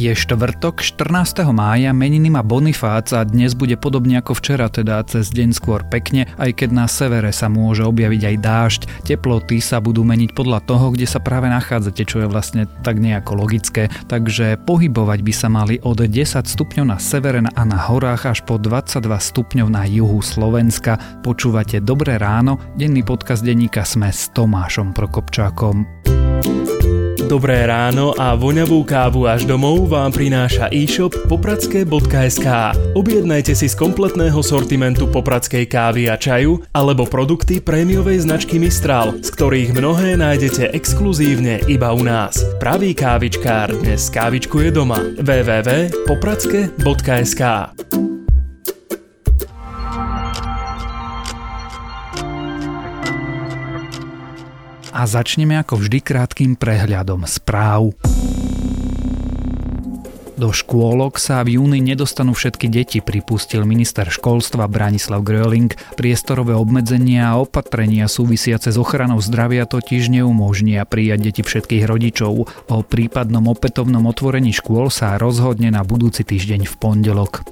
Je 0.00 0.16
štvrtok, 0.16 0.80
14. 0.80 1.44
mája, 1.52 1.92
meniny 1.92 2.32
má 2.32 2.40
Bonifác 2.40 3.12
a 3.12 3.20
dnes 3.20 3.52
bude 3.52 3.76
podobne 3.76 4.24
ako 4.24 4.32
včera, 4.32 4.72
teda 4.72 4.96
cez 5.04 5.28
deň 5.28 5.52
skôr 5.52 5.84
pekne, 5.84 6.24
aj 6.40 6.56
keď 6.56 6.68
na 6.72 6.88
severe 6.88 7.28
sa 7.36 7.52
môže 7.52 7.84
objaviť 7.84 8.22
aj 8.32 8.36
dážď. 8.40 8.80
Teploty 9.04 9.60
sa 9.60 9.76
budú 9.76 10.00
meniť 10.00 10.32
podľa 10.32 10.64
toho, 10.64 10.96
kde 10.96 11.04
sa 11.04 11.20
práve 11.20 11.52
nachádzate, 11.52 12.08
čo 12.08 12.24
je 12.24 12.32
vlastne 12.32 12.64
tak 12.80 12.96
nejako 12.96 13.44
logické. 13.44 13.92
Takže 14.08 14.56
pohybovať 14.64 15.20
by 15.20 15.32
sa 15.36 15.52
mali 15.52 15.76
od 15.84 16.00
10 16.00 16.48
stupňov 16.48 16.86
na 16.88 16.96
severe 16.96 17.44
a 17.44 17.62
na 17.68 17.76
horách 17.76 18.32
až 18.32 18.40
po 18.48 18.56
22 18.56 19.04
stupňov 19.04 19.68
na 19.68 19.84
juhu 19.84 20.24
Slovenska. 20.24 20.96
Počúvate 21.20 21.84
Dobré 21.84 22.16
ráno, 22.16 22.56
denný 22.72 23.04
podcast 23.04 23.44
denníka 23.44 23.84
Sme 23.84 24.08
s 24.08 24.32
Tomášom 24.32 24.96
Prokopčákom. 24.96 25.84
Dobré 27.26 27.66
ráno 27.68 28.16
a 28.16 28.32
voňavú 28.38 28.86
kávu 28.86 29.26
až 29.28 29.44
domov 29.44 29.84
vám 29.90 30.12
prináša 30.14 30.70
e-shop 30.72 31.12
popradské.sk. 31.28 32.46
Objednajte 32.96 33.52
si 33.52 33.68
z 33.68 33.76
kompletného 33.76 34.40
sortimentu 34.40 35.04
popradskej 35.10 35.66
kávy 35.68 36.08
a 36.08 36.16
čaju 36.16 36.64
alebo 36.70 37.04
produkty 37.04 37.60
prémiovej 37.60 38.24
značky 38.24 38.56
Mistral, 38.62 39.12
z 39.20 39.28
ktorých 39.32 39.72
mnohé 39.74 40.16
nájdete 40.16 40.70
exkluzívne 40.72 41.60
iba 41.66 41.92
u 41.92 42.02
nás. 42.06 42.40
Pravý 42.62 42.94
kávičkár 42.96 43.76
dnes 43.82 44.08
kávičkuje 44.08 44.70
doma. 44.70 45.02
www.popradske.sk 45.18 47.42
a 55.00 55.08
začneme 55.08 55.56
ako 55.56 55.80
vždy 55.80 55.98
krátkým 56.04 56.60
prehľadom 56.60 57.24
správ. 57.24 57.96
Do 60.36 60.56
škôlok 60.56 61.20
sa 61.20 61.44
v 61.44 61.60
júni 61.60 61.84
nedostanú 61.84 62.32
všetky 62.32 62.72
deti, 62.72 63.04
pripustil 63.04 63.64
minister 63.68 64.08
školstva 64.08 64.68
Branislav 64.72 65.20
Gröling. 65.20 65.72
Priestorové 66.00 66.56
obmedzenia 66.56 67.32
a 67.32 67.40
opatrenia 67.40 68.08
súvisiace 68.08 68.72
s 68.72 68.80
ochranou 68.80 69.20
zdravia 69.20 69.68
totiž 69.68 70.08
neumožnia 70.08 70.88
prijať 70.88 71.28
deti 71.28 71.42
všetkých 71.44 71.84
rodičov. 71.84 72.32
O 72.72 72.76
prípadnom 72.80 73.52
opätovnom 73.52 74.04
otvorení 74.08 74.52
škôl 74.56 74.88
sa 74.88 75.20
rozhodne 75.20 75.68
na 75.68 75.84
budúci 75.84 76.24
týždeň 76.24 76.64
v 76.64 76.74
pondelok. 76.76 77.44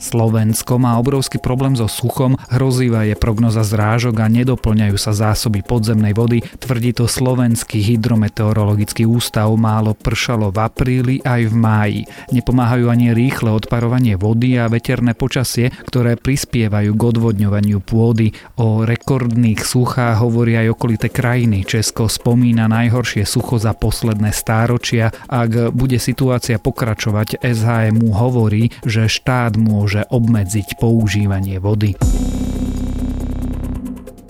Slovensko 0.00 0.80
má 0.80 0.96
obrovský 0.96 1.36
problém 1.36 1.76
so 1.76 1.84
suchom, 1.84 2.40
hrozivá 2.48 3.04
je 3.04 3.12
prognoza 3.12 3.60
zrážok 3.60 4.16
a 4.24 4.32
nedoplňajú 4.32 4.96
sa 4.96 5.12
zásoby 5.12 5.60
podzemnej 5.60 6.16
vody, 6.16 6.40
tvrdí 6.40 6.96
to 6.96 7.04
Slovenský 7.04 7.84
hydrometeorologický 7.84 9.04
ústav, 9.04 9.52
málo 9.60 9.92
pršalo 9.92 10.48
v 10.48 10.58
apríli 10.64 11.16
aj 11.20 11.52
v 11.52 11.54
máji. 11.54 12.02
Nepomáhajú 12.32 12.88
ani 12.88 13.12
rýchle 13.12 13.52
odparovanie 13.52 14.16
vody 14.16 14.56
a 14.56 14.72
veterné 14.72 15.12
počasie, 15.12 15.68
ktoré 15.84 16.16
prispievajú 16.16 16.96
k 16.96 17.02
odvodňovaniu 17.12 17.84
pôdy. 17.84 18.32
O 18.56 18.88
rekordných 18.88 19.60
suchách 19.60 20.16
hovoria 20.24 20.64
aj 20.64 20.80
okolité 20.80 21.12
krajiny. 21.12 21.68
Česko 21.68 22.08
spomína 22.08 22.72
najhoršie 22.72 23.28
sucho 23.28 23.60
za 23.60 23.76
posledné 23.76 24.32
stáročia. 24.32 25.12
Ak 25.28 25.76
bude 25.76 26.00
situácia 26.00 26.56
pokračovať, 26.56 27.44
SHMU 27.44 28.16
hovorí, 28.16 28.72
že 28.88 29.04
štát 29.04 29.60
môže 29.60 29.89
môže 29.90 30.06
obmedziť 30.06 30.78
používanie 30.78 31.58
vody. 31.58 31.98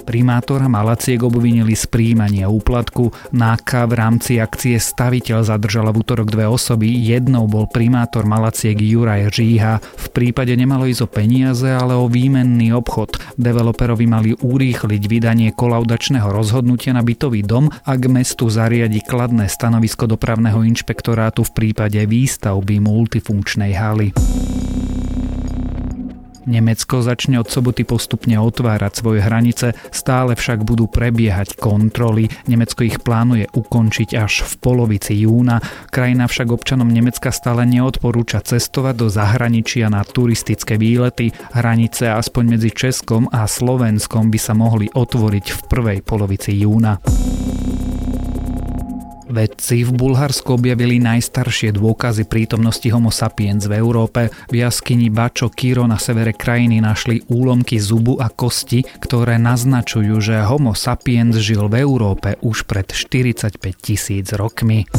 Primátora 0.08 0.66
Malaciek 0.66 1.20
obvinili 1.22 1.77
z 1.77 1.84
príjmania 1.86 2.48
úplatku. 2.50 3.14
Náka 3.30 3.84
v 3.86 3.94
rámci 3.94 4.33
akcie 4.41 4.81
Staviteľ 4.81 5.47
zadržala 5.47 5.92
v 5.92 6.00
útorok 6.03 6.33
dve 6.33 6.48
osoby. 6.50 6.88
Jednou 6.88 7.44
bol 7.44 7.69
primátor 7.69 8.25
Malaciek 8.25 8.75
Juraj 8.75 9.31
Žíha. 9.31 9.78
V 9.78 10.06
prípade 10.10 10.50
nemalo 10.56 10.88
ísť 10.88 11.04
o 11.04 11.12
peniaze, 11.12 11.69
ale 11.69 11.94
o 11.94 12.09
výmenný 12.09 12.72
obchod. 12.75 13.20
Developerovi 13.37 14.06
mali 14.09 14.31
urýchliť 14.34 15.03
vydanie 15.06 15.53
kolaudačného 15.53 16.26
rozhodnutia 16.26 16.97
na 16.97 17.04
bytový 17.04 17.44
dom, 17.44 17.69
ak 17.69 18.00
mestu 18.10 18.49
zariadi 18.50 19.04
kladné 19.06 19.47
stanovisko 19.47 20.09
dopravného 20.10 20.65
inšpektorátu 20.65 21.47
v 21.47 21.54
prípade 21.54 22.00
výstavby 22.03 22.82
multifunkčnej 22.82 23.76
haly. 23.78 24.10
Nemecko 26.50 27.06
začne 27.06 27.38
od 27.38 27.47
soboty 27.47 27.87
postupne 27.87 28.34
otvárať 28.43 28.93
svoje 28.99 29.22
hranice, 29.22 29.78
stále 29.94 30.34
však 30.34 30.66
budú 30.66 30.91
prebiehať 30.91 31.55
kontroly. 31.55 32.27
Nemecko 32.50 32.83
ich 32.83 32.99
plánuje 32.99 33.47
ukončiť 33.55 34.19
až 34.19 34.43
v 34.43 34.53
polovici 34.59 35.15
júna. 35.22 35.62
Krajina 35.94 36.27
však 36.27 36.50
občanom 36.50 36.91
Nemecka 36.91 37.31
stále 37.31 37.62
neodporúča 37.71 38.43
cestovať 38.43 38.94
do 38.99 39.06
zahraničia 39.06 39.87
na 39.87 40.03
turistické 40.03 40.75
výlety. 40.75 41.31
Hranice 41.55 42.11
aspoň 42.11 42.59
medzi 42.59 42.75
Českom 42.75 43.31
a 43.31 43.47
Slovenskom 43.47 44.28
by 44.28 44.38
sa 44.43 44.59
mohli 44.59 44.91
otvoriť 44.91 45.47
v 45.55 45.61
prvej 45.71 45.99
polovici 46.03 46.59
júna. 46.59 46.99
Vedci 49.31 49.87
v 49.87 49.95
Bulharsku 49.95 50.59
objavili 50.59 50.99
najstaršie 50.99 51.71
dôkazy 51.79 52.27
prítomnosti 52.27 52.91
homo 52.91 53.15
sapiens 53.15 53.63
v 53.63 53.79
Európe. 53.79 54.27
V 54.51 54.59
jaskyni 54.59 55.07
Bačo 55.07 55.47
Kiro 55.47 55.87
na 55.87 56.03
severe 56.03 56.35
krajiny 56.35 56.83
našli 56.83 57.23
úlomky 57.31 57.79
zubu 57.79 58.19
a 58.19 58.27
kosti, 58.27 58.83
ktoré 58.83 59.39
naznačujú, 59.39 60.19
že 60.19 60.43
homo 60.43 60.75
sapiens 60.75 61.39
žil 61.39 61.71
v 61.71 61.79
Európe 61.79 62.43
už 62.43 62.67
pred 62.67 62.91
45 62.91 63.55
tisíc 63.79 64.35
rokmi. 64.35 64.91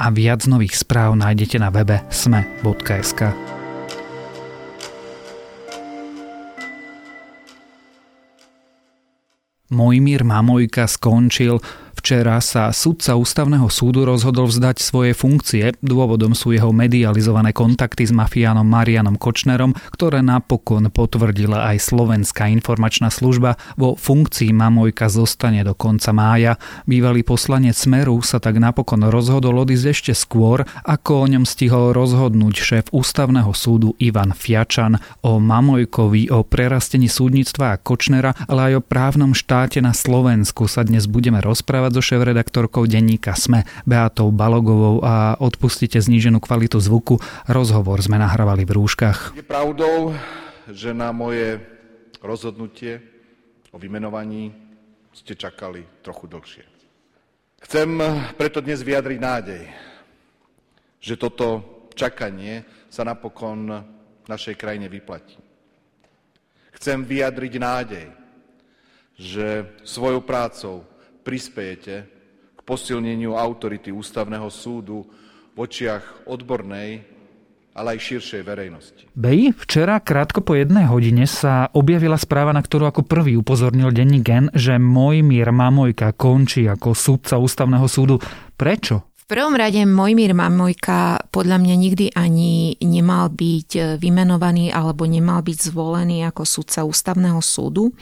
A 0.00 0.08
viac 0.08 0.48
nových 0.48 0.80
správ 0.80 1.12
nájdete 1.12 1.60
na 1.60 1.68
webe 1.68 2.00
sme.sk. 2.08 3.36
Mojmír 9.68 10.24
Mamojka 10.24 10.88
skončil 10.88 11.60
Včera 12.08 12.40
sa 12.40 12.72
sudca 12.72 13.20
ústavného 13.20 13.68
súdu 13.68 14.08
rozhodol 14.08 14.48
vzdať 14.48 14.80
svoje 14.80 15.12
funkcie. 15.12 15.76
Dôvodom 15.84 16.32
sú 16.32 16.56
jeho 16.56 16.72
medializované 16.72 17.52
kontakty 17.52 18.08
s 18.08 18.16
mafiánom 18.16 18.64
Marianom 18.64 19.20
Kočnerom, 19.20 19.76
ktoré 19.92 20.24
napokon 20.24 20.88
potvrdila 20.88 21.68
aj 21.68 21.84
Slovenská 21.92 22.48
informačná 22.48 23.12
služba. 23.12 23.60
Vo 23.76 23.92
funkcii 23.92 24.56
Mamojka 24.56 25.12
zostane 25.12 25.60
do 25.60 25.76
konca 25.76 26.16
mája. 26.16 26.56
Bývalý 26.88 27.20
poslanec 27.28 27.76
Smeru 27.76 28.24
sa 28.24 28.40
tak 28.40 28.56
napokon 28.56 29.04
rozhodol 29.12 29.68
odísť 29.68 29.86
ešte 29.92 30.12
skôr, 30.16 30.64
ako 30.88 31.12
o 31.12 31.26
ňom 31.28 31.44
stihol 31.44 31.92
rozhodnúť 31.92 32.54
šéf 32.56 32.84
ústavného 32.88 33.52
súdu 33.52 33.92
Ivan 34.00 34.32
Fiačan. 34.32 34.96
O 35.28 35.36
Mamojkovi, 35.36 36.32
o 36.32 36.40
prerastení 36.40 37.12
súdnictva 37.12 37.76
a 37.76 37.80
Kočnera, 37.84 38.32
ale 38.48 38.72
aj 38.72 38.80
o 38.80 38.86
právnom 38.96 39.36
štáte 39.36 39.84
na 39.84 39.92
Slovensku 39.92 40.64
sa 40.72 40.88
dnes 40.88 41.04
budeme 41.04 41.44
rozprávať 41.44 41.97
so 41.98 42.14
šéf-redaktorkou 42.14 42.86
denníka 42.86 43.34
SME 43.34 43.66
Beatou 43.82 44.30
Balogovou 44.30 45.02
a 45.02 45.34
odpustite 45.42 45.98
zníženú 45.98 46.38
kvalitu 46.38 46.78
zvuku. 46.78 47.18
Rozhovor 47.50 47.98
sme 47.98 48.22
nahrávali 48.22 48.62
v 48.62 48.78
rúškach. 48.78 49.34
Je 49.34 49.42
pravdou, 49.42 50.14
že 50.70 50.94
na 50.94 51.10
moje 51.10 51.58
rozhodnutie 52.22 53.02
o 53.74 53.82
vymenovaní 53.82 54.54
ste 55.10 55.34
čakali 55.34 55.82
trochu 56.06 56.30
dlhšie. 56.30 56.64
Chcem 57.66 57.98
preto 58.38 58.62
dnes 58.62 58.78
vyjadriť 58.86 59.18
nádej, 59.18 59.66
že 61.02 61.18
toto 61.18 61.66
čakanie 61.98 62.62
sa 62.86 63.02
napokon 63.02 63.74
našej 64.30 64.54
krajine 64.54 64.86
vyplatí. 64.86 65.34
Chcem 66.78 67.02
vyjadriť 67.02 67.54
nádej, 67.58 68.06
že 69.18 69.66
svojou 69.82 70.22
prácou 70.22 70.86
prispejete 71.28 71.94
k 72.56 72.60
posilneniu 72.64 73.36
autority 73.36 73.92
ústavného 73.92 74.48
súdu 74.48 75.04
v 75.52 75.56
očiach 75.60 76.24
odbornej, 76.24 77.04
ale 77.76 77.94
aj 77.94 78.00
širšej 78.00 78.42
verejnosti. 78.48 79.02
Bej, 79.12 79.52
včera 79.60 80.00
krátko 80.00 80.40
po 80.40 80.56
jednej 80.56 80.88
hodine 80.88 81.28
sa 81.28 81.68
objavila 81.76 82.16
správa, 82.16 82.56
na 82.56 82.64
ktorú 82.64 82.88
ako 82.88 83.04
prvý 83.04 83.36
upozornil 83.36 83.92
denní 83.92 84.24
Gen, 84.24 84.48
že 84.56 84.80
Mojmír 84.80 85.52
Mamojka 85.52 86.16
končí 86.16 86.64
ako 86.64 86.96
súdca 86.96 87.36
ústavného 87.36 87.84
súdu. 87.84 88.16
Prečo? 88.56 89.12
V 89.28 89.36
prvom 89.36 89.52
rade 89.52 89.84
Mojmír 89.84 90.32
Mamojka 90.32 91.28
podľa 91.28 91.60
mňa 91.60 91.74
nikdy 91.76 92.06
ani 92.16 92.80
nemal 92.80 93.28
byť 93.28 94.00
vymenovaný 94.00 94.72
alebo 94.72 95.04
nemal 95.04 95.44
byť 95.44 95.68
zvolený 95.68 96.24
ako 96.24 96.48
súdca 96.48 96.88
ústavného 96.88 97.38
súdu 97.44 97.92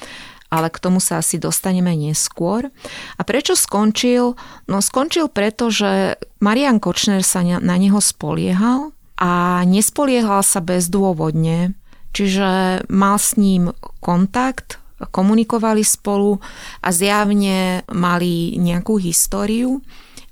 ale 0.50 0.70
k 0.70 0.78
tomu 0.78 1.02
sa 1.02 1.18
asi 1.20 1.36
dostaneme 1.40 1.92
neskôr. 1.94 2.70
A 3.18 3.22
prečo 3.26 3.58
skončil? 3.58 4.38
No 4.70 4.78
skončil 4.78 5.26
preto, 5.30 5.70
že 5.72 6.20
Marian 6.38 6.78
Kočner 6.78 7.26
sa 7.26 7.42
na 7.42 7.76
neho 7.76 7.98
spoliehal 7.98 8.94
a 9.16 9.62
nespoliehal 9.64 10.44
sa 10.44 10.60
bezdôvodne, 10.60 11.74
čiže 12.12 12.82
mal 12.92 13.16
s 13.16 13.34
ním 13.40 13.72
kontakt, 14.04 14.78
komunikovali 14.96 15.84
spolu 15.84 16.40
a 16.80 16.88
zjavne 16.88 17.84
mali 17.92 18.56
nejakú 18.56 18.96
históriu 18.96 19.84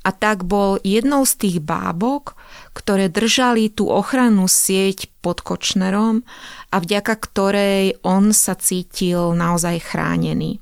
a 0.05 0.13
tak 0.13 0.45
bol 0.45 0.77
jednou 0.85 1.25
z 1.25 1.35
tých 1.41 1.57
bábok, 1.65 2.37
ktoré 2.77 3.09
držali 3.09 3.73
tú 3.73 3.89
ochrannú 3.89 4.45
sieť 4.45 5.09
pod 5.25 5.41
Kočnerom 5.41 6.29
a 6.75 6.83
vďaka 6.83 7.15
ktorej 7.15 8.03
on 8.03 8.35
sa 8.35 8.59
cítil 8.59 9.39
naozaj 9.39 9.95
chránený. 9.95 10.59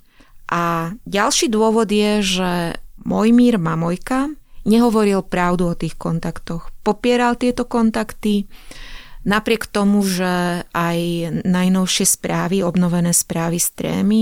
A 0.52 0.92
ďalší 1.08 1.48
dôvod 1.48 1.88
je, 1.88 2.20
že 2.20 2.50
Mojmír 3.00 3.56
Mamojka 3.56 4.28
nehovoril 4.68 5.24
pravdu 5.24 5.72
o 5.72 5.78
tých 5.78 5.96
kontaktoch. 5.96 6.68
Popieral 6.84 7.40
tieto 7.40 7.64
kontakty, 7.64 8.44
Napriek 9.22 9.70
tomu, 9.70 10.02
že 10.02 10.66
aj 10.74 10.98
najnovšie 11.46 12.06
správy, 12.10 12.66
obnovené 12.66 13.14
správy 13.14 13.62
z 13.62 13.70
trémy 13.78 14.20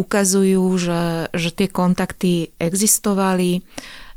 ukazujú, 0.00 0.64
že, 0.80 1.28
že 1.36 1.52
tie 1.52 1.68
kontakty 1.68 2.56
existovali, 2.56 3.60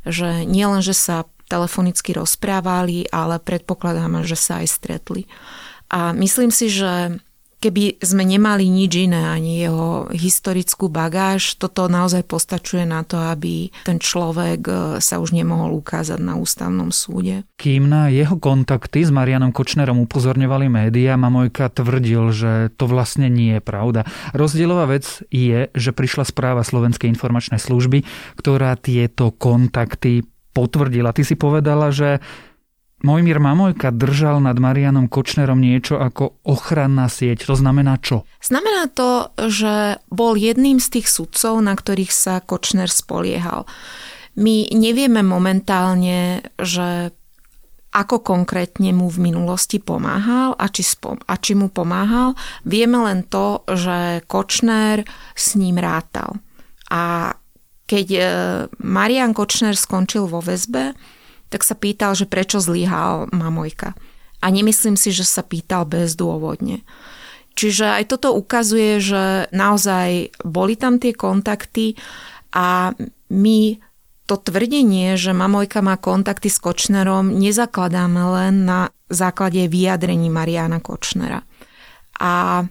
že 0.07 0.47
nielen, 0.47 0.79
že 0.79 0.95
sa 0.95 1.27
telefonicky 1.51 2.15
rozprávali, 2.15 3.11
ale 3.11 3.35
predpokladáme, 3.43 4.23
že 4.23 4.39
sa 4.39 4.63
aj 4.63 4.67
stretli. 4.71 5.27
A 5.93 6.09
myslím 6.17 6.49
si, 6.49 6.73
že 6.73 7.21
keby 7.63 8.03
sme 8.03 8.27
nemali 8.27 8.67
nič 8.67 9.07
iné, 9.07 9.23
ani 9.23 9.63
jeho 9.63 10.11
historickú 10.11 10.91
bagáž, 10.91 11.55
toto 11.55 11.87
naozaj 11.87 12.27
postačuje 12.27 12.83
na 12.83 13.07
to, 13.07 13.15
aby 13.15 13.71
ten 13.87 14.03
človek 14.03 14.59
e, 14.67 14.73
sa 14.99 15.23
už 15.23 15.31
nemohol 15.31 15.79
ukázať 15.79 16.19
na 16.19 16.35
ústavnom 16.35 16.91
súde. 16.91 17.47
Kým 17.55 17.87
na 17.87 18.11
jeho 18.11 18.35
kontakty 18.35 19.07
s 19.07 19.15
Marianom 19.15 19.55
Kočnerom 19.55 20.03
upozorňovali 20.03 20.67
médiá, 20.67 21.15
Mamojka 21.15 21.71
tvrdil, 21.71 22.35
že 22.35 22.51
to 22.75 22.91
vlastne 22.91 23.31
nie 23.31 23.55
je 23.55 23.63
pravda. 23.63 24.03
Rozdielová 24.35 24.91
vec 24.91 25.23
je, 25.31 25.71
že 25.71 25.95
prišla 25.95 26.27
správa 26.27 26.67
Slovenskej 26.67 27.07
informačnej 27.07 27.63
služby, 27.63 28.03
ktorá 28.35 28.75
tieto 28.75 29.31
kontakty 29.31 30.27
potvrdila. 30.51 31.15
Ty 31.15 31.23
si 31.23 31.39
povedala, 31.39 31.95
že 31.95 32.19
Mojmír 33.03 33.35
Mamojka 33.35 33.91
držal 33.91 34.39
nad 34.39 34.55
Marianom 34.55 35.11
Kočnerom 35.11 35.59
niečo 35.59 35.99
ako 35.99 36.39
ochranná 36.47 37.11
sieť. 37.11 37.43
To 37.51 37.55
znamená 37.59 37.99
čo? 37.99 38.23
Znamená 38.39 38.87
to, 38.87 39.27
že 39.51 39.99
bol 40.07 40.39
jedným 40.39 40.79
z 40.79 40.87
tých 40.99 41.11
sudcov, 41.11 41.59
na 41.59 41.75
ktorých 41.75 42.15
sa 42.15 42.39
Kočner 42.39 42.87
spoliehal. 42.87 43.67
My 44.39 44.71
nevieme 44.71 45.19
momentálne, 45.19 46.47
že 46.55 47.11
ako 47.91 48.23
konkrétne 48.23 48.95
mu 48.95 49.11
v 49.11 49.29
minulosti 49.29 49.83
pomáhal 49.83 50.55
a 50.55 50.65
či, 50.71 50.81
spom- 50.81 51.21
a 51.27 51.35
či 51.37 51.59
mu 51.59 51.69
pomáhal. 51.69 52.39
Vieme 52.63 53.03
len 53.03 53.27
to, 53.27 53.67
že 53.67 54.23
Kočner 54.31 55.03
s 55.35 55.59
ním 55.59 55.75
rátal. 55.75 56.39
A 56.87 57.35
keď 57.83 58.07
e, 58.15 58.21
Marian 58.81 59.35
Kočner 59.35 59.77
skončil 59.77 60.25
vo 60.25 60.41
väzbe, 60.41 60.95
tak 61.53 61.61
sa 61.61 61.77
pýtal, 61.77 62.17
že 62.17 62.25
prečo 62.25 62.57
zlyhal 62.57 63.29
Mamojka. 63.29 63.93
A 64.41 64.45
nemyslím 64.49 64.97
si, 64.97 65.13
že 65.13 65.21
sa 65.21 65.45
pýtal 65.45 65.85
bezdôvodne. 65.85 66.81
Čiže 67.53 68.01
aj 68.01 68.03
toto 68.09 68.33
ukazuje, 68.33 68.97
že 68.97 69.45
naozaj 69.53 70.33
boli 70.41 70.73
tam 70.73 70.97
tie 70.97 71.13
kontakty 71.13 71.93
a 72.49 72.97
my 73.29 73.59
to 74.25 74.35
tvrdenie, 74.41 75.13
že 75.19 75.37
Mamojka 75.37 75.85
má 75.85 76.01
kontakty 76.01 76.49
s 76.49 76.57
Kočnerom, 76.57 77.37
nezakladáme 77.37 78.21
len 78.41 78.65
na 78.65 78.89
základe 79.11 79.69
vyjadrení 79.69 80.33
Mariana 80.33 80.81
Kočnera. 80.81 81.45
A 82.17 82.63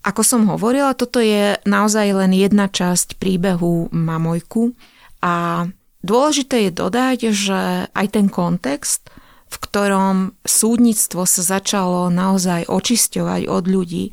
ako 0.00 0.22
som 0.24 0.48
hovorila, 0.48 0.96
toto 0.96 1.20
je 1.20 1.58
naozaj 1.66 2.06
len 2.24 2.32
jedna 2.32 2.70
časť 2.70 3.18
príbehu 3.20 3.92
Mamojku 3.92 4.72
a 5.20 5.66
Dôležité 6.00 6.68
je 6.68 6.72
dodať, 6.72 7.18
že 7.30 7.60
aj 7.92 8.06
ten 8.12 8.32
kontext, 8.32 9.12
v 9.50 9.56
ktorom 9.58 10.16
súdnictvo 10.46 11.26
sa 11.26 11.42
začalo 11.42 12.08
naozaj 12.08 12.70
očisťovať 12.70 13.50
od 13.50 13.64
ľudí, 13.66 14.04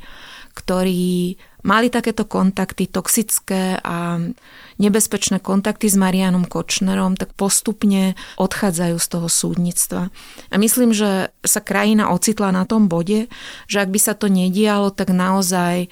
ktorí 0.57 1.37
mali 1.67 1.91
takéto 1.91 2.23
kontakty, 2.23 2.87
toxické 2.87 3.75
a 3.83 4.17
nebezpečné 4.79 5.43
kontakty 5.43 5.91
s 5.91 5.99
Marianom 5.99 6.47
Kočnerom, 6.47 7.19
tak 7.19 7.35
postupne 7.35 8.15
odchádzajú 8.39 8.95
z 8.97 9.07
toho 9.07 9.27
súdnictva. 9.27 10.07
A 10.47 10.55
myslím, 10.55 10.95
že 10.95 11.29
sa 11.43 11.59
krajina 11.59 12.09
ocitla 12.09 12.55
na 12.55 12.63
tom 12.63 12.87
bode, 12.87 13.27
že 13.67 13.83
ak 13.83 13.89
by 13.91 13.99
sa 13.99 14.13
to 14.15 14.31
nedialo, 14.31 14.95
tak 14.95 15.11
naozaj 15.11 15.91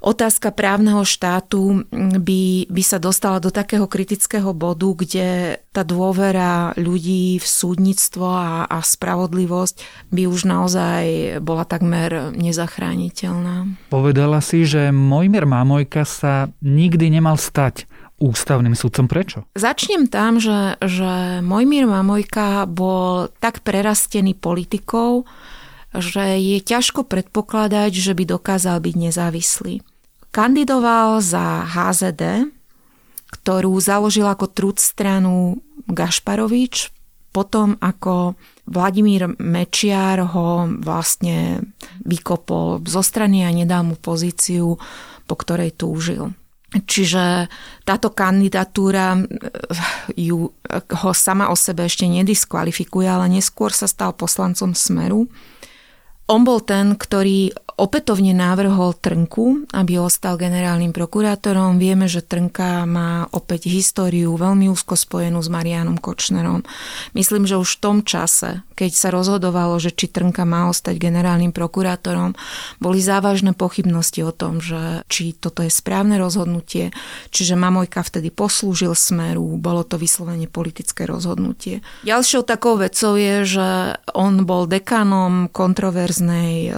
otázka 0.00 0.52
právneho 0.52 1.02
štátu 1.04 1.86
by, 1.94 2.68
by 2.68 2.82
sa 2.84 2.98
dostala 3.00 3.40
do 3.40 3.48
takého 3.52 3.88
kritického 3.88 4.52
bodu, 4.52 4.92
kde 4.92 5.58
tá 5.72 5.84
dôvera 5.84 6.72
ľudí 6.76 7.36
v 7.36 7.46
súdnictvo 7.46 8.26
a, 8.26 8.64
a 8.66 8.78
spravodlivosť 8.80 10.08
by 10.12 10.22
už 10.28 10.40
naozaj 10.48 11.04
bola 11.44 11.68
takmer 11.68 12.32
nezachrániteľná. 12.32 13.88
Povedala 13.92 14.40
si, 14.40 14.64
že 14.64 14.94
Mojmer 14.94 15.44
Mámojka 15.44 16.04
sa 16.08 16.48
nikdy 16.64 17.12
nemal 17.12 17.36
stať 17.36 17.84
ústavným 18.16 18.72
sudcom. 18.72 19.06
Prečo? 19.06 19.44
Začnem 19.52 20.08
tam, 20.08 20.40
že, 20.40 20.80
že 20.80 21.44
Mojmír 21.44 21.84
Mamojka 21.84 22.64
bol 22.64 23.28
tak 23.40 23.60
prerastený 23.60 24.32
politikou, 24.32 25.28
že 25.98 26.38
je 26.38 26.58
ťažko 26.60 27.04
predpokladať, 27.06 27.92
že 27.92 28.12
by 28.12 28.24
dokázal 28.26 28.80
byť 28.80 28.94
nezávislý. 28.96 29.80
Kandidoval 30.30 31.24
za 31.24 31.64
HZD, 31.64 32.52
ktorú 33.32 33.72
založil 33.80 34.28
ako 34.28 34.46
trud 34.52 34.76
stranu 34.76 35.64
Gašparovič, 35.88 36.92
potom 37.32 37.76
ako 37.80 38.36
Vladimír 38.66 39.28
Mečiar 39.36 40.24
ho 40.24 40.66
vlastne 40.80 41.60
vykopol 42.02 42.82
zo 42.88 43.04
strany 43.04 43.44
a 43.44 43.52
nedal 43.52 43.84
mu 43.84 43.94
pozíciu, 43.94 44.80
po 45.28 45.34
ktorej 45.36 45.76
túžil. 45.76 46.32
Čiže 46.74 47.46
táto 47.86 48.10
kandidatúra 48.10 49.16
eh, 49.16 49.24
ju, 50.18 50.50
ho 50.72 51.10
sama 51.14 51.48
o 51.48 51.56
sebe 51.56 51.86
ešte 51.86 52.04
nediskvalifikuje, 52.10 53.06
ale 53.06 53.30
neskôr 53.30 53.70
sa 53.70 53.86
stal 53.86 54.12
poslancom 54.12 54.74
Smeru. 54.74 55.30
On 56.26 56.42
bol 56.42 56.58
ten, 56.58 56.98
ktorý 56.98 57.54
opätovne 57.76 58.32
návrhol 58.32 58.96
Trnku, 58.96 59.68
aby 59.76 60.00
ostal 60.00 60.40
generálnym 60.40 60.96
prokurátorom. 60.96 61.76
Vieme, 61.76 62.08
že 62.08 62.24
Trnka 62.24 62.88
má 62.88 63.28
opäť 63.36 63.68
históriu 63.68 64.32
veľmi 64.32 64.72
úzko 64.72 64.96
spojenú 64.96 65.44
s 65.44 65.52
Marianom 65.52 66.00
Kočnerom. 66.00 66.64
Myslím, 67.12 67.44
že 67.44 67.60
už 67.60 67.76
v 67.76 67.80
tom 67.84 67.96
čase, 68.00 68.64
keď 68.72 68.90
sa 68.96 69.08
rozhodovalo, 69.12 69.76
že 69.76 69.92
či 69.92 70.08
Trnka 70.08 70.48
má 70.48 70.72
ostať 70.72 70.96
generálnym 70.96 71.52
prokurátorom, 71.52 72.32
boli 72.80 73.04
závažné 73.04 73.52
pochybnosti 73.52 74.24
o 74.24 74.32
tom, 74.32 74.64
že 74.64 75.04
či 75.12 75.36
toto 75.36 75.60
je 75.60 75.68
správne 75.68 76.16
rozhodnutie, 76.16 76.96
čiže 77.28 77.60
Mamojka 77.60 78.00
vtedy 78.00 78.32
poslúžil 78.32 78.96
smeru, 78.96 79.60
bolo 79.60 79.84
to 79.84 80.00
vyslovene 80.00 80.48
politické 80.48 81.04
rozhodnutie. 81.04 81.84
Ďalšou 82.08 82.40
takou 82.48 82.80
vecou 82.80 83.20
je, 83.20 83.44
že 83.44 83.68
on 84.16 84.48
bol 84.48 84.64
dekanom 84.64 85.52
kontroverznej 85.52 86.15
e, 86.22 86.72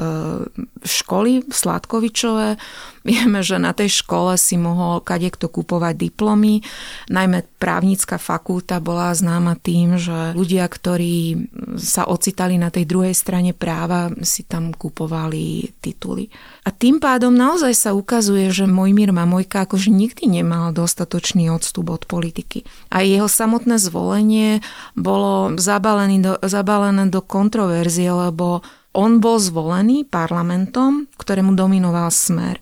školy 0.83 1.47
Sládkovičové. 1.47 2.59
Vieme, 3.09 3.41
že 3.41 3.57
na 3.57 3.73
tej 3.73 4.05
škole 4.05 4.37
si 4.37 4.61
mohol 4.61 5.01
kadekto 5.01 5.49
kupovať 5.49 5.97
diplomy. 5.97 6.61
Najmä 7.09 7.47
právnická 7.57 8.21
fakulta 8.21 8.85
bola 8.85 9.17
známa 9.17 9.57
tým, 9.57 9.97
že 9.97 10.37
ľudia, 10.37 10.69
ktorí 10.69 11.49
sa 11.81 12.05
ocitali 12.05 12.61
na 12.61 12.69
tej 12.69 12.85
druhej 12.85 13.17
strane 13.17 13.57
práva, 13.57 14.13
si 14.21 14.45
tam 14.45 14.77
kupovali 14.77 15.73
tituly. 15.81 16.29
A 16.67 16.75
tým 16.75 17.01
pádom 17.01 17.33
naozaj 17.33 17.73
sa 17.73 17.91
ukazuje, 17.97 18.53
že 18.53 18.69
Mojmír 18.69 19.09
Mamojka 19.09 19.65
akože 19.65 19.89
nikdy 19.89 20.29
nemal 20.29 20.77
dostatočný 20.77 21.49
odstup 21.49 21.89
od 21.89 22.05
politiky. 22.05 22.69
A 22.93 23.01
jeho 23.01 23.25
samotné 23.25 23.81
zvolenie 23.81 24.61
bolo 24.93 25.57
zabalené 25.57 26.21
do, 26.21 26.35
zabalené 26.45 27.09
do 27.09 27.25
kontroverzie, 27.25 28.13
lebo 28.13 28.61
on 28.99 29.23
bol 29.23 29.39
zvolený 29.39 30.03
parlamentom, 30.03 31.07
ktorému 31.15 31.55
dominoval 31.55 32.11
smer. 32.11 32.59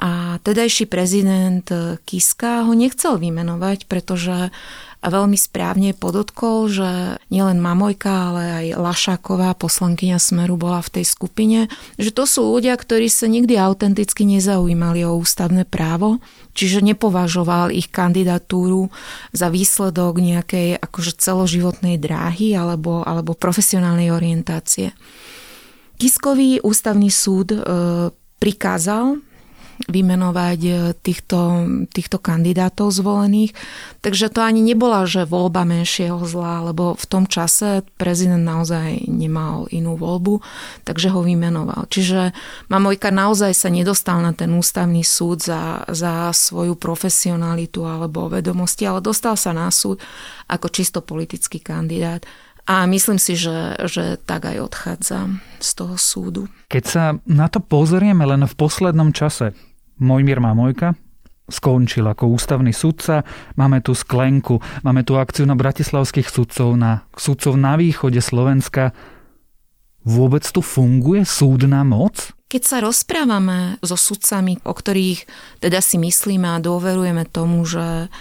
A 0.00 0.40
tedajší 0.40 0.88
prezident 0.88 1.68
Kiska 2.08 2.64
ho 2.64 2.72
nechcel 2.72 3.20
vymenovať, 3.20 3.84
pretože 3.84 4.48
veľmi 5.02 5.34
správne 5.34 5.98
podotkol, 5.98 6.70
že 6.70 6.90
nielen 7.26 7.58
Mamojka, 7.58 8.32
ale 8.32 8.42
aj 8.50 8.66
Lašáková, 8.78 9.58
poslankyňa 9.58 10.18
Smeru, 10.22 10.54
bola 10.54 10.78
v 10.78 10.98
tej 10.98 11.04
skupine, 11.06 11.58
že 11.98 12.14
to 12.14 12.22
sú 12.22 12.46
ľudia, 12.46 12.78
ktorí 12.78 13.10
sa 13.10 13.26
nikdy 13.26 13.58
autenticky 13.58 14.22
nezaujímali 14.22 15.02
o 15.02 15.18
ústavné 15.18 15.66
právo, 15.66 16.22
čiže 16.54 16.86
nepovažoval 16.86 17.74
ich 17.74 17.90
kandidatúru 17.90 18.94
za 19.34 19.50
výsledok 19.50 20.22
nejakej 20.22 20.78
akože 20.78 21.18
celoživotnej 21.18 21.98
dráhy 21.98 22.54
alebo, 22.54 23.02
alebo 23.02 23.34
profesionálnej 23.34 24.14
orientácie. 24.14 24.94
Kiskový 26.02 26.58
ústavný 26.66 27.14
súd 27.14 27.54
e, 27.54 27.62
prikázal 28.42 29.22
vymenovať 29.86 30.60
e, 30.66 30.72
týchto, 30.98 31.38
týchto 31.94 32.18
kandidátov 32.18 32.90
zvolených. 32.90 33.54
Takže 34.02 34.34
to 34.34 34.42
ani 34.42 34.66
nebola, 34.66 35.06
že 35.06 35.22
voľba 35.22 35.62
menšieho 35.62 36.18
zla, 36.26 36.66
lebo 36.74 36.98
v 36.98 37.06
tom 37.06 37.30
čase 37.30 37.86
prezident 37.94 38.42
naozaj 38.42 39.06
nemal 39.06 39.70
inú 39.70 39.94
voľbu, 39.94 40.42
takže 40.82 41.14
ho 41.14 41.22
vymenoval. 41.22 41.86
Čiže 41.86 42.34
Mamojka 42.66 43.14
naozaj 43.14 43.54
sa 43.54 43.70
nedostal 43.70 44.26
na 44.26 44.34
ten 44.34 44.50
ústavný 44.50 45.06
súd 45.06 45.46
za, 45.46 45.86
za 45.86 46.34
svoju 46.34 46.74
profesionalitu 46.74 47.86
alebo 47.86 48.26
vedomosti, 48.26 48.90
ale 48.90 48.98
dostal 48.98 49.38
sa 49.38 49.54
na 49.54 49.70
súd 49.70 50.02
ako 50.50 50.66
čisto 50.66 50.98
politický 50.98 51.62
kandidát. 51.62 52.26
A 52.62 52.86
myslím 52.86 53.18
si, 53.18 53.34
že, 53.34 53.74
že 53.90 54.22
tak 54.22 54.46
aj 54.46 54.56
odchádza 54.62 55.18
z 55.58 55.70
toho 55.74 55.94
súdu. 55.98 56.42
Keď 56.70 56.84
sa 56.86 57.04
na 57.26 57.50
to 57.50 57.58
pozrieme 57.58 58.22
len 58.22 58.46
v 58.46 58.54
poslednom 58.54 59.10
čase, 59.10 59.54
Mojmír 59.98 60.38
Mamojka 60.38 60.94
skončil 61.50 62.06
ako 62.06 62.32
ústavný 62.32 62.70
sudca, 62.70 63.26
máme 63.58 63.82
tu 63.82 63.92
sklenku, 63.92 64.62
máme 64.86 65.02
tu 65.02 65.18
akciu 65.18 65.44
na 65.44 65.58
bratislavských 65.58 66.30
sudcov, 66.30 66.78
na 66.78 67.04
sudcov 67.18 67.58
na 67.58 67.74
východe 67.76 68.22
Slovenska. 68.22 68.94
Vôbec 70.02 70.42
tu 70.46 70.62
funguje 70.62 71.22
súdna 71.26 71.82
moc? 71.82 72.34
Keď 72.50 72.62
sa 72.62 72.78
rozprávame 72.84 73.80
so 73.80 73.96
sudcami, 73.96 74.60
o 74.66 74.74
ktorých 74.76 75.24
teda 75.62 75.80
si 75.80 75.96
myslíme 75.96 76.46
a 76.46 76.62
dôverujeme 76.62 77.24
tomu, 77.24 77.64
že 77.64 78.12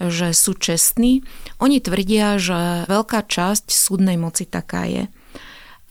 že 0.00 0.32
sú 0.32 0.56
čestní. 0.56 1.20
Oni 1.60 1.78
tvrdia, 1.78 2.40
že 2.40 2.88
veľká 2.88 3.28
časť 3.28 3.68
súdnej 3.68 4.16
moci 4.16 4.48
taká 4.48 4.88
je. 4.88 5.04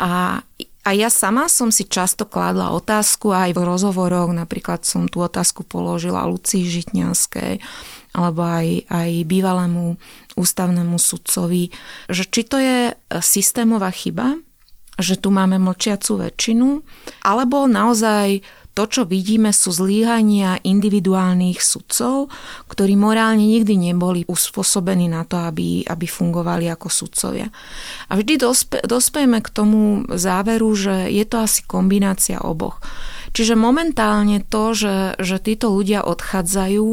A, 0.01 0.41
a 0.87 0.89
ja 0.95 1.09
sama 1.13 1.45
som 1.45 1.69
si 1.69 1.85
často 1.85 2.25
kládla 2.25 2.73
otázku 2.73 3.29
aj 3.29 3.53
v 3.53 3.61
rozhovoroch, 3.61 4.33
napríklad 4.33 4.81
som 4.81 5.05
tú 5.05 5.21
otázku 5.21 5.61
položila 5.61 6.25
Lucii 6.25 6.65
Žitňanskej 6.65 7.61
alebo 8.09 8.41
aj, 8.41 8.89
aj 8.89 9.09
bývalému 9.29 9.93
ústavnému 10.33 10.97
sudcovi, 10.97 11.69
že 12.09 12.25
či 12.25 12.41
to 12.41 12.57
je 12.57 12.97
systémová 13.21 13.93
chyba, 13.93 14.41
že 14.99 15.15
tu 15.15 15.29
máme 15.31 15.61
mlčiacu 15.61 16.27
väčšinu, 16.27 16.83
alebo 17.23 17.69
naozaj 17.69 18.43
to, 18.79 18.87
čo 18.87 19.03
vidíme, 19.03 19.51
sú 19.51 19.75
zlíhania 19.75 20.63
individuálnych 20.63 21.59
sudcov, 21.59 22.31
ktorí 22.71 22.95
morálne 22.95 23.43
nikdy 23.43 23.91
neboli 23.91 24.23
uspôsobení 24.23 25.11
na 25.11 25.27
to, 25.27 25.35
aby, 25.35 25.83
aby 25.83 26.07
fungovali 26.07 26.71
ako 26.71 26.87
sudcovia. 26.87 27.51
A 28.07 28.15
vždy 28.15 28.39
dospe, 28.39 28.79
dospejeme 28.79 29.43
k 29.43 29.51
tomu 29.51 30.07
záveru, 30.07 30.71
že 30.79 31.11
je 31.11 31.27
to 31.27 31.43
asi 31.43 31.67
kombinácia 31.67 32.39
oboch. 32.39 32.79
Čiže 33.35 33.59
momentálne 33.59 34.39
to, 34.47 34.71
že, 34.71 35.19
že 35.19 35.43
títo 35.43 35.75
ľudia 35.75 36.07
odchádzajú, 36.07 36.87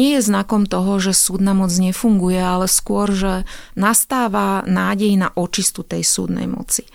nie 0.00 0.16
je 0.16 0.24
znakom 0.24 0.64
toho, 0.64 0.96
že 0.96 1.12
súdna 1.12 1.52
moc 1.52 1.68
nefunguje, 1.76 2.40
ale 2.40 2.72
skôr, 2.72 3.12
že 3.12 3.44
nastáva 3.76 4.64
nádej 4.64 5.12
na 5.20 5.28
očistu 5.36 5.84
tej 5.84 6.08
súdnej 6.08 6.48
moci. 6.48 6.88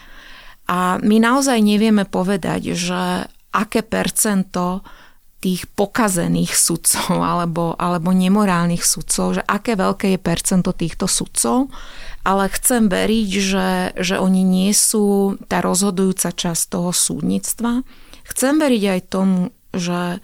A 0.65 0.97
my 1.03 1.21
naozaj 1.21 1.59
nevieme 1.59 2.07
povedať, 2.07 2.73
že 2.73 3.29
aké 3.53 3.85
percento 3.85 4.81
tých 5.43 5.67
pokazených 5.75 6.55
sudcov 6.55 7.19
alebo, 7.35 7.75
alebo 7.75 8.15
nemorálnych 8.15 8.81
sudcov, 8.81 9.39
že 9.39 9.43
aké 9.43 9.75
veľké 9.75 10.15
je 10.15 10.19
percento 10.19 10.71
týchto 10.71 11.05
sudcov, 11.05 11.67
ale 12.23 12.47
chcem 12.55 12.87
veriť, 12.87 13.29
že, 13.29 13.69
že 13.99 14.15
oni 14.15 14.41
nie 14.47 14.71
sú 14.71 15.35
tá 15.51 15.59
rozhodujúca 15.59 16.31
časť 16.31 16.63
toho 16.71 16.95
súdnictva. 16.95 17.83
Chcem 18.23 18.55
veriť 18.55 18.83
aj 18.87 19.01
tomu, 19.11 19.51
že 19.75 20.23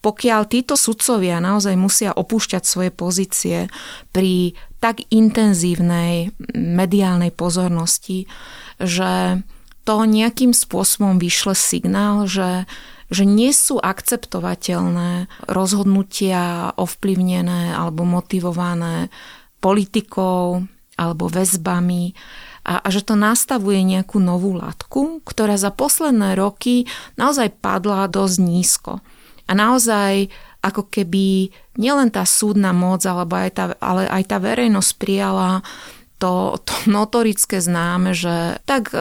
pokiaľ 0.00 0.48
títo 0.48 0.80
sudcovia 0.80 1.44
naozaj 1.44 1.76
musia 1.76 2.16
opúšťať 2.16 2.64
svoje 2.64 2.88
pozície 2.88 3.68
pri 4.16 4.56
tak 4.80 5.04
intenzívnej 5.12 6.32
mediálnej 6.56 7.28
pozornosti, 7.36 8.24
že 8.80 9.44
to 9.90 10.06
nejakým 10.06 10.54
spôsobom 10.54 11.18
vyšle 11.18 11.58
signál, 11.58 12.30
že 12.30 12.70
že 13.10 13.26
nie 13.26 13.50
sú 13.50 13.82
akceptovateľné 13.82 15.26
rozhodnutia 15.50 16.70
ovplyvnené 16.78 17.74
alebo 17.74 18.06
motivované 18.06 19.10
politikou 19.58 20.62
alebo 20.94 21.26
väzbami 21.26 22.14
a, 22.62 22.86
a 22.86 22.88
že 22.88 23.02
to 23.02 23.18
nastavuje 23.18 23.82
nejakú 23.82 24.22
novú 24.22 24.54
latku, 24.54 25.26
ktorá 25.26 25.58
za 25.58 25.74
posledné 25.74 26.38
roky 26.38 26.86
naozaj 27.18 27.58
padla 27.58 28.06
dosť 28.06 28.36
nízko. 28.38 28.92
A 29.50 29.52
naozaj 29.58 30.30
ako 30.62 30.86
keby 30.86 31.50
nielen 31.80 32.14
tá 32.14 32.22
súdna 32.22 32.70
moc, 32.70 33.02
alebo 33.08 33.34
aj 33.34 33.50
tá, 33.56 33.64
ale 33.82 34.06
aj 34.06 34.22
tá 34.28 34.36
verejnosť 34.38 34.90
prijala 35.00 35.64
to, 36.20 36.60
to 36.60 36.74
notorické 36.86 37.64
známe, 37.64 38.12
že 38.12 38.60
tak 38.68 38.92
e, 38.92 39.00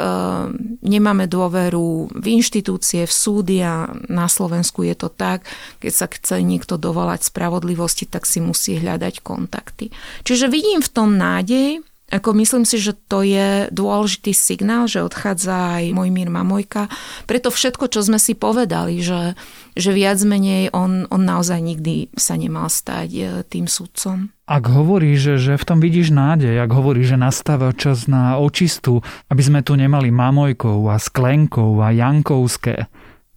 nemáme 0.80 1.28
dôveru 1.28 2.16
v 2.16 2.26
inštitúcie, 2.40 3.04
v 3.04 3.14
súdy 3.14 3.60
a 3.60 3.92
na 4.08 4.32
Slovensku 4.32 4.88
je 4.88 4.96
to 4.96 5.12
tak, 5.12 5.44
keď 5.84 5.92
sa 5.92 6.08
chce 6.08 6.40
niekto 6.40 6.80
dovolať 6.80 7.28
spravodlivosti, 7.28 8.08
tak 8.08 8.24
si 8.24 8.40
musí 8.40 8.80
hľadať 8.80 9.20
kontakty. 9.20 9.92
Čiže 10.24 10.48
vidím 10.48 10.80
v 10.80 10.90
tom 10.90 11.20
nádej, 11.20 11.84
ako 12.10 12.34
myslím 12.42 12.66
si, 12.66 12.82
že 12.82 12.98
to 13.08 13.22
je 13.22 13.70
dôležitý 13.70 14.34
signál, 14.34 14.90
že 14.90 15.06
odchádza 15.06 15.82
aj 15.82 15.94
môj 15.94 16.10
mír 16.10 16.34
Mamojka. 16.34 16.90
Preto 17.30 17.54
všetko, 17.54 17.86
čo 17.90 18.02
sme 18.02 18.18
si 18.18 18.34
povedali, 18.34 19.00
že, 19.00 19.38
že 19.78 19.94
viac 19.94 20.18
menej 20.26 20.74
on, 20.74 21.06
on 21.14 21.22
naozaj 21.22 21.62
nikdy 21.62 22.10
sa 22.18 22.34
nemal 22.34 22.68
stať 22.68 23.10
e, 23.14 23.22
tým 23.46 23.70
sudcom. 23.70 24.34
Ak 24.50 24.66
hovoríš, 24.66 25.18
že, 25.22 25.36
že 25.38 25.54
v 25.62 25.68
tom 25.70 25.78
vidíš 25.78 26.10
nádej, 26.10 26.58
ak 26.58 26.72
hovoríš, 26.74 27.14
že 27.14 27.22
nastáva 27.22 27.70
čas 27.78 28.10
na 28.10 28.42
očistu, 28.42 29.06
aby 29.30 29.42
sme 29.46 29.62
tu 29.62 29.78
nemali 29.78 30.10
Mamojkov 30.10 30.90
a 30.90 30.98
Sklenkov 30.98 31.78
a 31.86 31.94
Jankovské, 31.94 32.90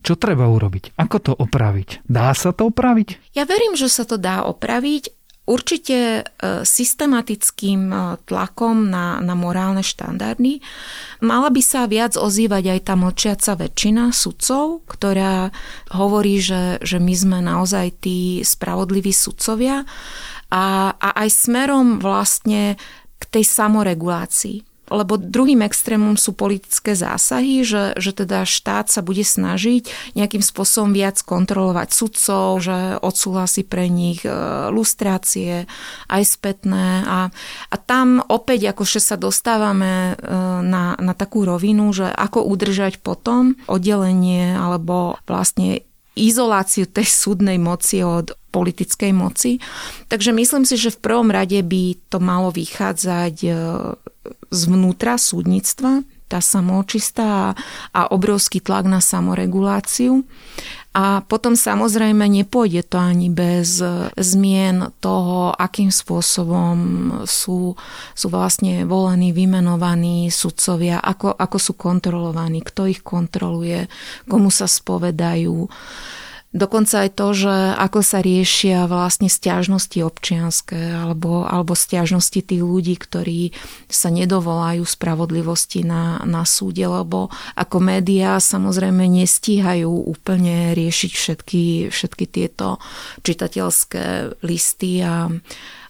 čo 0.03 0.19
treba 0.19 0.51
urobiť? 0.51 0.99
Ako 0.99 1.17
to 1.23 1.33
opraviť? 1.37 2.03
Dá 2.11 2.35
sa 2.35 2.51
to 2.51 2.75
opraviť? 2.75 3.33
Ja 3.39 3.47
verím, 3.47 3.79
že 3.79 3.87
sa 3.87 4.03
to 4.03 4.19
dá 4.19 4.43
opraviť 4.43 5.22
určite 5.47 5.99
e, 5.99 6.23
systematickým 6.63 7.91
e, 7.91 7.97
tlakom 8.25 8.89
na, 8.89 9.19
na 9.19 9.35
morálne 9.35 9.83
štandardy. 9.83 10.63
Mala 11.23 11.51
by 11.51 11.63
sa 11.63 11.91
viac 11.91 12.15
ozývať 12.15 12.79
aj 12.79 12.81
tá 12.87 12.95
mlčiaca 12.95 13.53
väčšina 13.59 14.15
sudcov, 14.15 14.87
ktorá 14.87 15.51
hovorí, 15.93 16.39
že, 16.39 16.79
že 16.81 17.03
my 17.03 17.15
sme 17.15 17.39
naozaj 17.43 18.03
tí 18.03 18.41
spravodliví 18.47 19.11
sudcovia 19.11 19.83
a, 20.49 20.95
a 20.95 21.09
aj 21.23 21.29
smerom 21.29 21.99
vlastne 21.99 22.79
k 23.19 23.25
tej 23.31 23.45
samoregulácii 23.47 24.72
lebo 24.93 25.17
druhým 25.17 25.65
extrémom 25.65 26.21
sú 26.21 26.37
politické 26.37 26.93
zásahy, 26.93 27.65
že, 27.65 27.97
že 27.97 28.13
teda 28.13 28.45
štát 28.45 28.93
sa 28.93 29.01
bude 29.01 29.25
snažiť 29.25 30.15
nejakým 30.15 30.45
spôsobom 30.45 30.93
viac 30.93 31.19
kontrolovať 31.25 31.89
sudcov, 31.91 32.61
že 32.61 33.01
odsúhlasí 33.01 33.65
pre 33.65 33.89
nich 33.89 34.23
e, 34.23 34.31
lustrácie, 34.69 35.65
aj 36.13 36.23
spätné 36.23 37.03
a, 37.09 37.33
a 37.73 37.77
tam 37.81 38.21
opäť 38.21 38.77
akože 38.77 39.01
sa 39.01 39.17
dostávame 39.17 40.13
e, 40.13 40.31
na, 40.63 40.95
na 41.01 41.13
takú 41.17 41.49
rovinu, 41.49 41.91
že 41.97 42.13
ako 42.13 42.45
udržať 42.45 43.01
potom 43.01 43.57
oddelenie 43.67 44.55
alebo 44.55 45.17
vlastne 45.25 45.83
izoláciu 46.13 46.85
tej 46.85 47.09
súdnej 47.09 47.57
moci 47.57 48.05
od 48.05 48.37
politickej 48.53 49.13
moci. 49.17 49.65
Takže 50.13 50.37
myslím 50.37 50.69
si, 50.69 50.77
že 50.77 50.93
v 50.93 51.01
prvom 51.01 51.33
rade 51.33 51.57
by 51.65 51.97
to 52.13 52.21
malo 52.21 52.53
vychádzať 52.53 53.35
e, 53.49 53.51
zvnútra 54.51 55.19
súdnictva, 55.19 56.05
tá 56.33 56.41
samoočistá 56.41 57.53
a 57.93 58.01
obrovský 58.09 58.65
tlak 58.65 58.89
na 58.89 59.05
samoreguláciu. 59.05 60.25
A 60.93 61.25
potom 61.25 61.57
samozrejme 61.57 62.25
nepôjde 62.29 62.85
to 62.85 63.01
ani 63.01 63.33
bez 63.33 63.81
zmien 64.17 64.93
toho, 65.01 65.57
akým 65.57 65.89
spôsobom 65.89 66.77
sú, 67.25 67.73
sú 68.13 68.27
vlastne 68.29 68.85
volení, 68.85 69.33
vymenovaní 69.33 70.29
sudcovia, 70.29 71.01
ako, 71.01 71.33
ako 71.33 71.57
sú 71.57 71.73
kontrolovaní, 71.81 72.61
kto 72.61 72.93
ich 72.93 73.01
kontroluje, 73.01 73.89
komu 74.29 74.53
sa 74.53 74.69
spovedajú 74.69 75.65
Dokonca 76.53 77.09
aj 77.09 77.17
to, 77.17 77.33
že 77.33 77.55
ako 77.81 78.05
sa 78.05 78.21
riešia 78.21 78.85
vlastne 78.85 79.33
stiažnosti 79.33 79.97
občianské 80.05 80.77
alebo, 80.77 81.49
alebo 81.49 81.73
stiažnosti 81.73 82.45
tých 82.45 82.61
ľudí, 82.61 83.01
ktorí 83.01 83.57
sa 83.89 84.13
nedovolajú 84.13 84.85
spravodlivosti 84.85 85.81
na, 85.81 86.21
na 86.29 86.45
súde, 86.45 86.85
lebo 86.85 87.33
ako 87.57 87.77
médiá 87.81 88.37
samozrejme 88.37 89.09
nestíhajú 89.09 89.89
úplne 89.89 90.77
riešiť 90.77 91.13
všetky, 91.17 91.65
všetky 91.89 92.25
tieto 92.29 92.77
čitateľské 93.25 94.37
listy 94.45 95.01
a, 95.01 95.33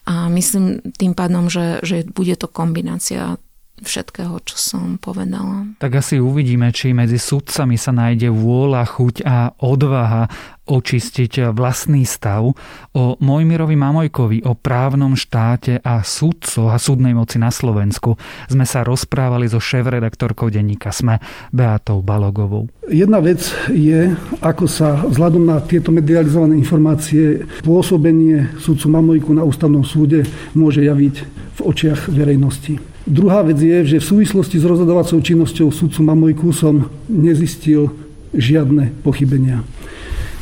a 0.06 0.14
myslím 0.30 0.78
tým 0.94 1.18
pádom, 1.18 1.50
že, 1.50 1.82
že 1.82 2.06
bude 2.06 2.38
to 2.38 2.46
kombinácia 2.46 3.34
všetkého, 3.82 4.38
čo 4.46 4.56
som 4.56 4.96
povedala. 4.96 5.76
Tak 5.82 5.98
asi 5.98 6.22
uvidíme, 6.22 6.70
či 6.70 6.94
medzi 6.94 7.18
sudcami 7.18 7.76
sa 7.76 7.90
nájde 7.90 8.30
vôľa, 8.30 8.82
chuť 8.86 9.16
a 9.26 9.52
odvaha 9.60 10.30
očistiť 10.62 11.50
vlastný 11.50 12.06
stav, 12.06 12.54
o 12.94 13.02
Mojmirovi 13.18 13.74
Mamojkovi, 13.74 14.46
o 14.46 14.54
právnom 14.54 15.18
štáte 15.18 15.82
a 15.82 16.06
súdcoch 16.06 16.70
a 16.70 16.78
súdnej 16.78 17.18
moci 17.18 17.42
na 17.42 17.50
Slovensku 17.50 18.14
sme 18.46 18.62
sa 18.62 18.86
rozprávali 18.86 19.50
so 19.50 19.58
šéf-redaktorkou 19.58 20.54
denníka 20.54 20.94
SME 20.94 21.18
Beatou 21.50 21.98
Balogovou. 22.00 22.70
Jedna 22.86 23.18
vec 23.18 23.42
je, 23.74 24.14
ako 24.38 24.70
sa 24.70 25.02
vzhľadom 25.02 25.42
na 25.42 25.58
tieto 25.58 25.90
medializované 25.90 26.54
informácie 26.54 27.42
pôsobenie 27.66 28.54
súdcu 28.62 28.86
Mamojku 28.86 29.34
na 29.34 29.42
ústavnom 29.42 29.82
súde 29.82 30.22
môže 30.54 30.86
javiť 30.86 31.14
v 31.58 31.60
očiach 31.62 32.06
verejnosti. 32.06 32.91
Druhá 33.02 33.42
vec 33.42 33.58
je, 33.58 33.96
že 33.96 33.98
v 33.98 34.08
súvislosti 34.14 34.62
s 34.62 34.68
rozhodovacou 34.68 35.18
činnosťou 35.18 35.74
súdcu 35.74 36.00
Mamojku 36.06 36.54
som 36.54 36.86
nezistil 37.10 37.90
žiadne 38.30 38.94
pochybenia. 39.02 39.66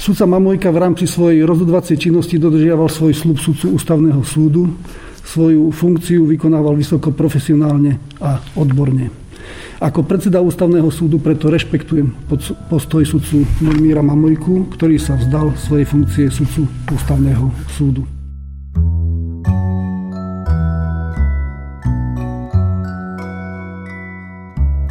Sudca 0.01 0.25
Mamojka 0.29 0.73
v 0.73 0.81
rámci 0.81 1.05
svojej 1.09 1.45
rozhodovacej 1.45 1.97
činnosti 1.97 2.41
dodržiaval 2.41 2.89
svoj 2.89 3.13
slub 3.13 3.37
sudcu 3.41 3.77
ústavného 3.77 4.21
súdu, 4.25 4.77
svoju 5.25 5.73
funkciu 5.73 6.25
vykonával 6.29 6.77
vysoko 6.77 7.13
profesionálne 7.13 8.01
a 8.21 8.41
odborne. 8.57 9.09
Ako 9.81 10.05
predseda 10.05 10.45
ústavného 10.45 10.93
súdu 10.93 11.17
preto 11.17 11.49
rešpektujem 11.49 12.13
postoj 12.69 13.05
sudcu 13.09 13.45
Míra 13.81 14.05
Mamojku, 14.05 14.69
ktorý 14.77 15.01
sa 15.01 15.17
vzdal 15.17 15.57
svojej 15.57 15.89
funkcie 15.89 16.29
sudcu 16.29 16.69
ústavného 16.93 17.49
súdu. 17.73 18.20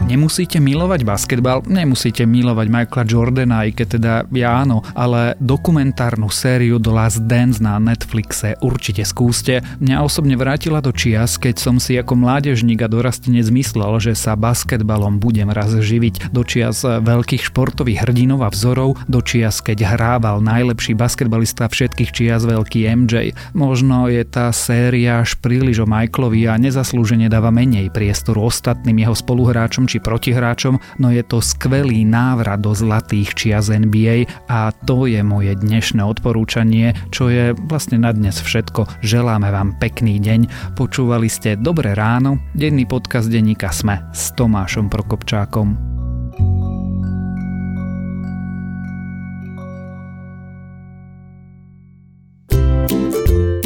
Nemusíte 0.10 0.58
milovať 0.58 1.06
basketbal, 1.06 1.62
nemusíte 1.70 2.26
milovať 2.26 2.66
Michaela 2.66 3.06
Jordana, 3.06 3.62
aj 3.62 3.78
keď 3.78 3.88
teda 3.94 4.14
ja 4.34 4.58
áno, 4.66 4.82
ale 4.98 5.38
dokumentárnu 5.38 6.34
sériu 6.34 6.82
The 6.82 6.90
Last 6.90 7.30
Dance 7.30 7.62
na 7.62 7.78
Netflixe 7.78 8.58
určite 8.58 9.06
skúste. 9.06 9.62
Mňa 9.78 10.02
osobne 10.02 10.34
vrátila 10.34 10.82
do 10.82 10.90
čias, 10.90 11.38
keď 11.38 11.62
som 11.62 11.78
si 11.78 11.94
ako 11.94 12.18
mládežník 12.26 12.82
a 12.82 12.90
dorastenec 12.90 13.54
myslel, 13.54 14.02
že 14.02 14.18
sa 14.18 14.34
basketbalom 14.34 15.22
budem 15.22 15.54
raz 15.54 15.78
živiť. 15.78 16.34
Do 16.34 16.42
čias 16.42 16.82
veľkých 16.82 17.46
športových 17.46 18.10
hrdinov 18.10 18.42
a 18.42 18.50
vzorov, 18.50 18.98
do 19.06 19.22
čias, 19.22 19.62
keď 19.62 19.94
hrával 19.94 20.42
najlepší 20.42 20.98
basketbalista 20.98 21.70
všetkých 21.70 22.10
čias 22.10 22.50
veľký 22.50 22.90
MJ. 22.98 23.38
Možno 23.54 24.10
je 24.10 24.26
tá 24.26 24.50
séria 24.58 25.22
až 25.22 25.38
príliš 25.38 25.86
o 25.86 25.88
Michaelovi 25.88 26.50
a 26.50 26.58
nezaslúžene 26.58 27.30
dáva 27.30 27.54
menej 27.54 27.94
priestoru 27.94 28.50
ostatným 28.50 29.06
jeho 29.06 29.14
spoluhráčom 29.14 29.86
či 29.86 29.99
protihráčom, 30.00 30.80
no 31.00 31.08
je 31.12 31.24
to 31.24 31.44
skvelý 31.44 32.04
návrat 32.08 32.60
do 32.64 32.72
zlatých 32.72 33.36
čias 33.36 33.68
NBA 33.72 34.28
a 34.48 34.72
to 34.88 35.06
je 35.06 35.22
moje 35.22 35.56
dnešné 35.60 36.02
odporúčanie, 36.04 36.96
čo 37.12 37.30
je 37.32 37.56
vlastne 37.68 38.02
na 38.02 38.16
dnes 38.16 38.40
všetko. 38.40 39.04
Želáme 39.04 39.52
vám 39.52 39.76
pekný 39.78 40.20
deň. 40.20 40.74
Počúvali 40.76 41.28
ste 41.28 41.60
Dobré 41.60 41.94
ráno, 41.94 42.40
denný 42.56 42.88
podcast 42.88 43.28
denníka 43.28 43.70
Sme 43.72 44.00
s 44.16 44.32
Tomášom 44.36 44.88
Prokopčákom. 44.88 45.89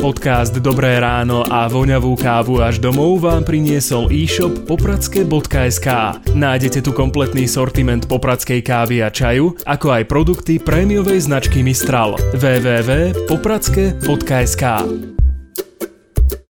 Podcast 0.03 0.59
Dobré 0.59 0.99
ráno 0.99 1.47
a 1.47 1.71
voňavú 1.71 2.19
kávu 2.19 2.59
až 2.59 2.83
domov 2.83 3.23
vám 3.23 3.47
priniesol 3.47 4.11
e-shop 4.11 4.67
popradske.sk. 4.67 5.87
Nájdete 6.35 6.83
tu 6.83 6.91
kompletný 6.91 7.47
sortiment 7.47 8.03
popradskej 8.03 8.67
kávy 8.67 8.99
a 8.99 9.07
čaju, 9.07 9.55
ako 9.63 9.95
aj 9.95 10.03
produkty 10.11 10.59
prémiovej 10.59 11.23
značky 11.23 11.63
Mistral. 11.63 12.19
www.popradske.sk 12.35 14.63